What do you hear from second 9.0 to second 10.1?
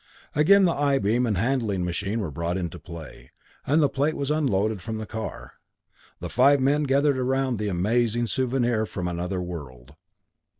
another world.